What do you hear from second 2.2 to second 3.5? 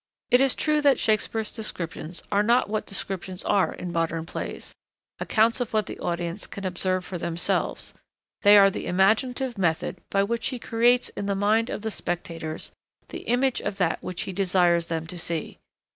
are not what descriptions